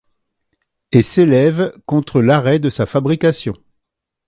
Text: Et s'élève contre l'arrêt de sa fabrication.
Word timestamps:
Et 0.91 1.03
s'élève 1.03 1.75
contre 1.85 2.23
l'arrêt 2.23 2.57
de 2.57 2.71
sa 2.71 2.87
fabrication. 2.87 3.53